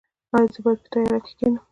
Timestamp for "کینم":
1.37-1.63